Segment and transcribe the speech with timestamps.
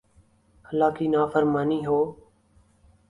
[0.65, 1.99] ،اللہ کی نافرمانی ہو